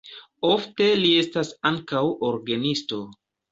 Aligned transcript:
Ofte 0.51 0.87
li 1.01 1.11
estas 1.25 1.53
ankaŭ 1.73 2.03
orgenisto. 2.33 3.03